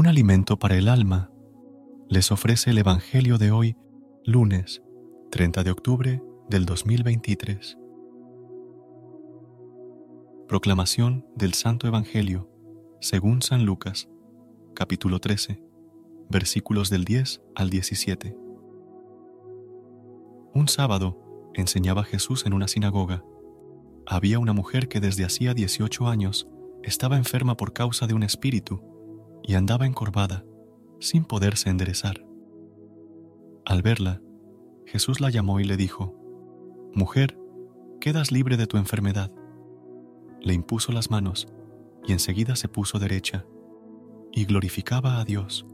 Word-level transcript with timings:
Un 0.00 0.06
alimento 0.06 0.58
para 0.58 0.78
el 0.78 0.88
alma, 0.88 1.30
les 2.08 2.32
ofrece 2.32 2.70
el 2.70 2.78
Evangelio 2.78 3.36
de 3.36 3.50
hoy, 3.50 3.76
lunes 4.24 4.80
30 5.30 5.62
de 5.62 5.70
octubre 5.70 6.22
del 6.48 6.64
2023. 6.64 7.76
Proclamación 10.48 11.26
del 11.36 11.52
Santo 11.52 11.86
Evangelio 11.86 12.50
según 13.02 13.42
San 13.42 13.66
Lucas, 13.66 14.08
capítulo 14.74 15.18
13, 15.18 15.62
versículos 16.30 16.88
del 16.88 17.04
10 17.04 17.42
al 17.54 17.68
17. 17.68 18.34
Un 20.54 20.68
sábado 20.68 21.50
enseñaba 21.52 22.04
Jesús 22.04 22.46
en 22.46 22.54
una 22.54 22.68
sinagoga. 22.68 23.22
Había 24.06 24.38
una 24.38 24.54
mujer 24.54 24.88
que 24.88 25.00
desde 25.00 25.26
hacía 25.26 25.52
18 25.52 26.08
años 26.08 26.48
estaba 26.82 27.18
enferma 27.18 27.58
por 27.58 27.74
causa 27.74 28.06
de 28.06 28.14
un 28.14 28.22
espíritu 28.22 28.89
y 29.42 29.54
andaba 29.54 29.86
encorvada, 29.86 30.44
sin 31.00 31.24
poderse 31.24 31.70
enderezar. 31.70 32.24
Al 33.64 33.82
verla, 33.82 34.20
Jesús 34.86 35.20
la 35.20 35.30
llamó 35.30 35.60
y 35.60 35.64
le 35.64 35.76
dijo, 35.76 36.14
Mujer, 36.94 37.38
quedas 38.00 38.32
libre 38.32 38.56
de 38.56 38.66
tu 38.66 38.76
enfermedad. 38.76 39.30
Le 40.40 40.54
impuso 40.54 40.92
las 40.92 41.10
manos 41.10 41.46
y 42.06 42.12
enseguida 42.12 42.56
se 42.56 42.68
puso 42.68 42.98
derecha 42.98 43.44
y 44.32 44.44
glorificaba 44.44 45.20
a 45.20 45.24
Dios. 45.24 45.66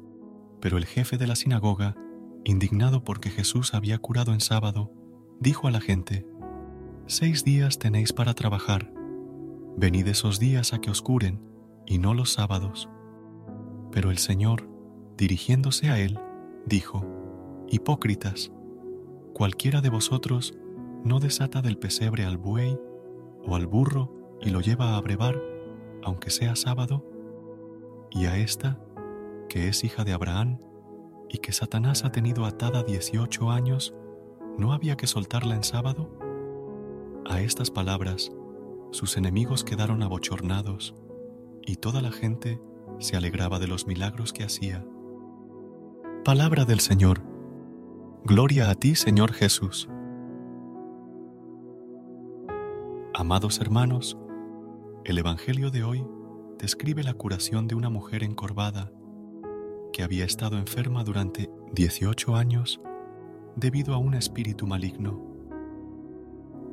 Pero 0.61 0.78
el 0.78 0.87
jefe 0.87 1.17
de 1.17 1.27
la 1.27 1.37
sinagoga, 1.37 1.97
indignado 2.44 3.05
porque 3.05 3.31
Jesús 3.31 3.75
había 3.75 3.98
curado 3.98 4.33
en 4.33 4.41
sábado, 4.41 4.92
dijo 5.41 5.69
a 5.69 5.70
la 5.70 5.81
gente, 5.81 6.27
Seis 7.06 7.44
días 7.44 7.78
tenéis 7.78 8.12
para 8.12 8.34
trabajar, 8.34 8.92
venid 9.77 10.09
esos 10.09 10.41
días 10.41 10.72
a 10.72 10.81
que 10.81 10.91
os 10.91 11.03
curen, 11.03 11.41
y 11.87 11.98
no 11.98 12.14
los 12.14 12.33
sábados. 12.33 12.89
Pero 13.97 14.11
el 14.11 14.19
Señor, 14.19 14.69
dirigiéndose 15.16 15.89
a 15.89 15.98
él, 15.98 16.20
dijo, 16.66 17.02
Hipócritas, 17.66 18.53
cualquiera 19.32 19.81
de 19.81 19.88
vosotros 19.88 20.54
no 21.03 21.19
desata 21.19 21.62
del 21.62 21.78
pesebre 21.78 22.26
al 22.26 22.37
buey 22.37 22.78
o 23.47 23.56
al 23.56 23.66
burro 23.66 24.12
y 24.43 24.50
lo 24.50 24.60
lleva 24.60 24.98
a 24.98 25.00
brevar, 25.00 25.41
aunque 26.03 26.28
sea 26.28 26.56
sábado, 26.56 27.06
y 28.10 28.26
a 28.26 28.37
esta, 28.37 28.78
que 29.48 29.69
es 29.69 29.82
hija 29.82 30.04
de 30.04 30.12
Abraham, 30.12 30.59
y 31.31 31.38
que 31.38 31.53
Satanás 31.53 32.04
ha 32.04 32.12
tenido 32.12 32.44
atada 32.44 32.82
dieciocho 32.82 33.50
años, 33.50 33.94
¿no 34.59 34.75
había 34.75 34.98
que 34.98 35.06
soltarla 35.06 35.54
en 35.54 35.65
sábado? 35.65 36.10
A 37.25 37.41
estas 37.41 37.71
palabras, 37.71 38.31
sus 38.91 39.16
enemigos 39.16 39.65
quedaron 39.65 40.03
abochornados, 40.03 40.94
y 41.62 41.76
toda 41.76 42.03
la 42.03 42.12
gente 42.12 42.60
se 42.99 43.17
alegraba 43.17 43.59
de 43.59 43.67
los 43.67 43.87
milagros 43.87 44.33
que 44.33 44.45
hacía. 44.45 44.84
Palabra 46.25 46.65
del 46.65 46.81
Señor. 46.81 47.23
Gloria 48.25 48.71
a 48.71 48.75
ti, 48.75 48.95
Señor 48.95 49.33
Jesús. 49.33 49.89
Amados 53.15 53.61
hermanos, 53.61 54.19
el 55.05 55.19
Evangelio 55.19 55.71
de 55.71 55.84
hoy 55.84 56.07
describe 56.59 57.03
la 57.03 57.15
curación 57.15 57.69
de 57.69 57.75
una 57.75 57.91
mujer 57.91 58.23
encorvada 58.23 58.91
que 59.93 60.03
había 60.03 60.25
estado 60.25 60.59
enferma 60.59 61.05
durante 61.05 61.49
18 61.73 62.37
años 62.37 62.81
debido 63.55 63.95
a 63.95 63.99
un 63.99 64.15
espíritu 64.15 64.67
maligno. 64.67 65.23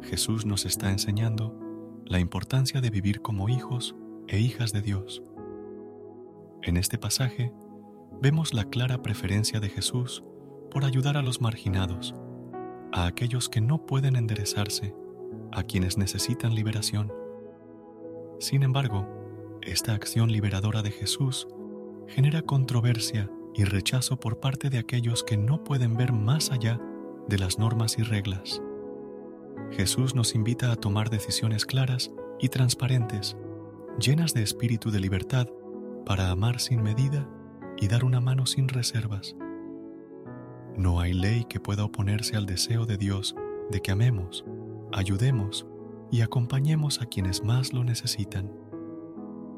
Jesús 0.02 0.46
nos 0.46 0.66
está 0.66 0.92
enseñando 0.92 1.58
la 2.06 2.20
importancia 2.20 2.82
de 2.82 2.90
vivir 2.90 3.22
como 3.22 3.48
hijos 3.48 3.96
e 4.28 4.40
hijas 4.40 4.74
de 4.74 4.82
Dios. 4.82 5.24
En 6.66 6.78
este 6.78 6.98
pasaje 6.98 7.52
vemos 8.22 8.54
la 8.54 8.64
clara 8.64 9.02
preferencia 9.02 9.60
de 9.60 9.68
Jesús 9.68 10.24
por 10.72 10.86
ayudar 10.86 11.18
a 11.18 11.22
los 11.22 11.42
marginados, 11.42 12.16
a 12.94 13.06
aquellos 13.06 13.50
que 13.50 13.60
no 13.60 13.86
pueden 13.86 14.16
enderezarse, 14.16 14.96
a 15.52 15.64
quienes 15.64 15.98
necesitan 15.98 16.56
liberación. 16.56 17.12
Sin 18.40 18.64
embargo, 18.64 19.60
esta 19.62 19.94
acción 19.94 20.32
liberadora 20.32 20.82
de 20.82 20.92
Jesús 20.92 21.50
genera 22.08 22.42
controversia 22.42 23.30
y 23.54 23.66
rechazo 23.66 24.18
por 24.18 24.40
parte 24.40 24.70
de 24.70 24.78
aquellos 24.78 25.26
que 25.26 25.36
no 25.36 25.66
pueden 25.66 25.98
ver 25.98 26.14
más 26.14 26.50
allá 26.50 26.80
de 27.28 27.40
las 27.40 27.60
normas 27.60 28.00
y 28.00 28.04
reglas. 28.04 28.62
Jesús 29.72 30.16
nos 30.16 30.34
invita 30.34 30.72
a 30.72 30.78
tomar 30.78 31.10
decisiones 31.10 31.66
claras 31.66 32.10
y 32.40 32.48
transparentes, 32.48 33.36
llenas 34.00 34.34
de 34.34 34.44
espíritu 34.44 34.92
de 34.92 35.02
libertad 35.02 35.50
para 36.06 36.30
amar 36.30 36.60
sin 36.60 36.82
medida 36.82 37.28
y 37.78 37.88
dar 37.88 38.04
una 38.04 38.22
mano 38.22 38.46
sin 38.46 38.68
reservas. 38.68 39.36
No 40.78 41.00
hay 41.00 41.14
ley 41.14 41.46
que 41.46 41.60
pueda 41.60 41.86
oponerse 41.86 42.36
al 42.36 42.46
deseo 42.46 42.86
de 42.86 42.98
Dios 42.98 43.36
de 43.70 43.82
que 43.82 43.92
amemos, 43.92 44.46
ayudemos 44.92 45.68
y 46.12 46.22
acompañemos 46.22 47.02
a 47.02 47.06
quienes 47.06 47.44
más 47.44 47.74
lo 47.74 47.84
necesitan. 47.84 48.52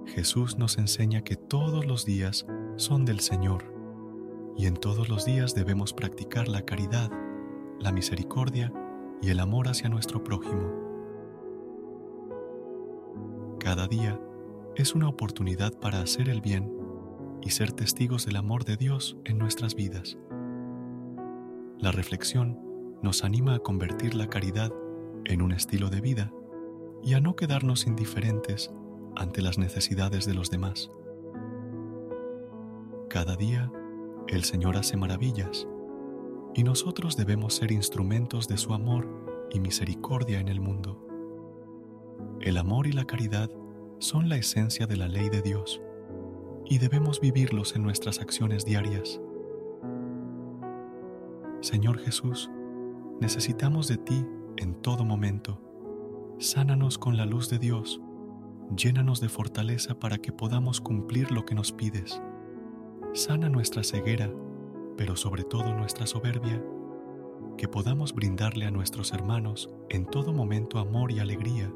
Jesús 0.05 0.57
nos 0.57 0.77
enseña 0.77 1.21
que 1.21 1.35
todos 1.35 1.85
los 1.85 2.05
días 2.05 2.45
son 2.75 3.05
del 3.05 3.19
Señor 3.19 3.73
y 4.57 4.67
en 4.67 4.75
todos 4.75 5.09
los 5.09 5.25
días 5.25 5.55
debemos 5.55 5.93
practicar 5.93 6.47
la 6.47 6.61
caridad, 6.61 7.11
la 7.79 7.91
misericordia 7.91 8.71
y 9.21 9.29
el 9.29 9.39
amor 9.39 9.67
hacia 9.67 9.89
nuestro 9.89 10.23
prójimo. 10.23 10.71
Cada 13.59 13.87
día 13.87 14.19
es 14.75 14.93
una 14.93 15.07
oportunidad 15.07 15.79
para 15.79 16.01
hacer 16.01 16.27
el 16.27 16.41
bien 16.41 16.71
y 17.41 17.51
ser 17.51 17.71
testigos 17.71 18.25
del 18.25 18.35
amor 18.35 18.65
de 18.65 18.75
Dios 18.75 19.17
en 19.23 19.37
nuestras 19.37 19.73
vidas. 19.73 20.17
La 21.79 21.91
reflexión 21.91 22.59
nos 23.01 23.23
anima 23.23 23.55
a 23.55 23.59
convertir 23.59 24.15
la 24.15 24.27
caridad 24.27 24.71
en 25.25 25.41
un 25.41 25.53
estilo 25.53 25.89
de 25.89 26.01
vida 26.01 26.33
y 27.03 27.13
a 27.13 27.21
no 27.21 27.35
quedarnos 27.35 27.87
indiferentes 27.87 28.73
ante 29.15 29.41
las 29.41 29.57
necesidades 29.57 30.25
de 30.25 30.33
los 30.33 30.49
demás. 30.49 30.91
Cada 33.09 33.37
día 33.37 33.71
el 34.27 34.43
Señor 34.43 34.75
hace 34.75 34.97
maravillas 34.97 35.67
y 36.53 36.63
nosotros 36.63 37.15
debemos 37.15 37.53
ser 37.53 37.71
instrumentos 37.71 38.49
de 38.49 38.57
su 38.57 38.73
amor 38.73 39.07
y 39.51 39.59
misericordia 39.61 40.39
en 40.39 40.49
el 40.49 40.59
mundo. 40.59 41.01
El 42.41 42.57
amor 42.57 42.87
y 42.87 42.91
la 42.91 43.05
caridad 43.05 43.49
son 43.99 44.27
la 44.27 44.35
esencia 44.35 44.87
de 44.87 44.97
la 44.97 45.07
ley 45.07 45.29
de 45.29 45.41
Dios 45.41 45.81
y 46.65 46.79
debemos 46.79 47.21
vivirlos 47.21 47.75
en 47.75 47.83
nuestras 47.83 48.19
acciones 48.19 48.65
diarias. 48.65 49.21
Señor 51.61 51.99
Jesús, 51.99 52.49
necesitamos 53.21 53.87
de 53.87 53.97
ti 53.97 54.25
en 54.57 54.75
todo 54.81 55.05
momento. 55.05 55.61
Sánanos 56.39 56.97
con 56.97 57.15
la 57.15 57.25
luz 57.25 57.49
de 57.49 57.59
Dios, 57.59 58.01
llénanos 58.75 59.21
de 59.21 59.29
fortaleza 59.29 59.97
para 59.99 60.17
que 60.17 60.33
podamos 60.33 60.81
cumplir 60.81 61.31
lo 61.31 61.45
que 61.45 61.55
nos 61.55 61.71
pides. 61.71 62.21
Sana 63.13 63.47
nuestra 63.47 63.83
ceguera, 63.83 64.29
pero 64.97 65.15
sobre 65.15 65.43
todo 65.43 65.73
nuestra 65.73 66.05
soberbia, 66.05 66.61
que 67.57 67.69
podamos 67.69 68.13
brindarle 68.13 68.65
a 68.65 68.71
nuestros 68.71 69.13
hermanos 69.13 69.69
en 69.89 70.05
todo 70.05 70.33
momento 70.33 70.79
amor 70.79 71.11
y 71.11 71.19
alegría 71.19 71.71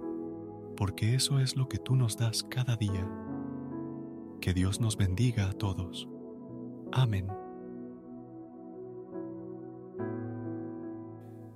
porque 0.80 1.14
eso 1.14 1.40
es 1.42 1.58
lo 1.58 1.68
que 1.68 1.78
tú 1.78 1.98
nos 1.98 2.16
das 2.16 2.42
cada 2.42 2.78
día. 2.78 3.06
Que 4.40 4.54
Dios 4.54 4.80
nos 4.80 4.96
bendiga 4.96 5.50
a 5.50 5.52
todos. 5.52 6.08
Amén. 6.94 7.28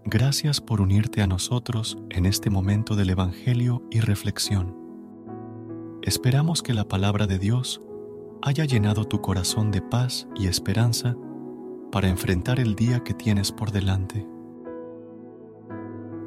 Gracias 0.03 0.59
por 0.59 0.81
unirte 0.81 1.21
a 1.21 1.27
nosotros 1.27 1.97
en 2.09 2.25
este 2.25 2.49
momento 2.49 2.97
del 2.97 3.11
Evangelio 3.11 3.87
y 3.89 4.01
reflexión. 4.01 4.75
Esperamos 6.01 6.61
que 6.61 6.73
la 6.73 6.89
palabra 6.89 7.25
de 7.25 7.39
Dios 7.39 7.81
haya 8.41 8.65
llenado 8.65 9.05
tu 9.05 9.21
corazón 9.21 9.71
de 9.71 9.81
paz 9.81 10.27
y 10.35 10.47
esperanza 10.47 11.15
para 11.93 12.09
enfrentar 12.09 12.59
el 12.59 12.75
día 12.75 13.05
que 13.05 13.13
tienes 13.13 13.53
por 13.53 13.71
delante. 13.71 14.27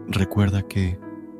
Recuerda 0.08 0.62
que, 0.62 0.98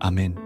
Amén. 0.00 0.45